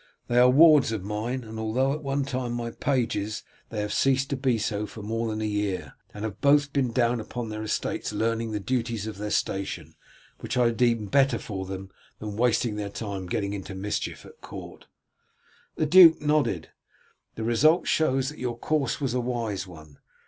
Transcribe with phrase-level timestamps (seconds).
[0.27, 4.31] They are wards of mine, and although at one time my pages they have ceased
[4.31, 7.61] to be so for more than a year, and have both been down upon their
[7.61, 9.93] estates learning the duties of their station,
[10.39, 14.41] which I deemed better for them than wasting their time and getting into mischief at
[14.41, 14.87] court."
[15.75, 16.71] The duke nodded.
[17.35, 19.99] "The result shows that your course was a wise one.